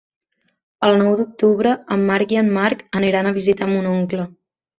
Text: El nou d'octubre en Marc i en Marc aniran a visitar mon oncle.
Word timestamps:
El 0.87 0.93
nou 1.01 1.17
d'octubre 1.19 1.73
en 1.97 2.07
Marc 2.07 2.33
i 2.37 2.41
en 2.43 2.49
Marc 2.57 2.83
aniran 3.01 3.31
a 3.33 3.37
visitar 3.37 3.71
mon 3.75 3.93
oncle. 3.93 4.27